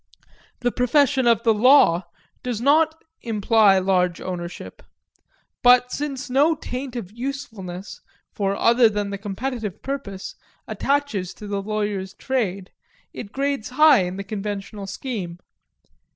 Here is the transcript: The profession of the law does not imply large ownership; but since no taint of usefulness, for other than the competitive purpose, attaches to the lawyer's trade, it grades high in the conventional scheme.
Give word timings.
The 0.61 0.71
profession 0.71 1.27
of 1.27 1.43
the 1.43 1.53
law 1.53 2.07
does 2.41 2.59
not 2.59 3.03
imply 3.21 3.77
large 3.77 4.19
ownership; 4.19 4.81
but 5.61 5.91
since 5.91 6.27
no 6.27 6.55
taint 6.55 6.95
of 6.95 7.11
usefulness, 7.11 8.01
for 8.33 8.55
other 8.55 8.89
than 8.89 9.11
the 9.11 9.19
competitive 9.19 9.83
purpose, 9.83 10.33
attaches 10.67 11.35
to 11.35 11.45
the 11.45 11.61
lawyer's 11.61 12.15
trade, 12.15 12.71
it 13.13 13.31
grades 13.31 13.69
high 13.69 14.01
in 14.05 14.15
the 14.17 14.23
conventional 14.23 14.87
scheme. 14.87 15.37